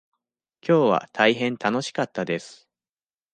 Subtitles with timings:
[0.61, 2.67] きょうは大変楽しかったです。